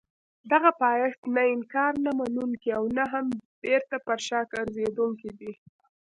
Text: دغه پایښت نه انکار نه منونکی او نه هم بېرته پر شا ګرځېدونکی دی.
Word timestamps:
دغه 0.51 0.69
پایښت 0.81 1.21
نه 1.35 1.43
انکار 1.53 1.93
نه 2.05 2.11
منونکی 2.17 2.69
او 2.77 2.85
نه 2.97 3.05
هم 3.11 3.25
بېرته 3.63 3.95
پر 4.05 4.17
شا 4.27 4.39
ګرځېدونکی 4.53 5.31
دی. 5.39 5.51